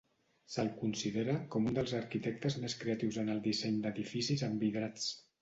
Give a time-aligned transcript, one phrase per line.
[0.51, 5.07] Se'l considera com un dels arquitectes més creatius en el disseny d'edificis envidrats.